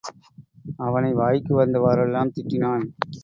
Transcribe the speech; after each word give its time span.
அவனை 0.77 1.11
வாய்க்கு 1.13 1.53
வந்தவாறெல்லாம் 1.55 2.33
திட்டினான். 2.35 2.85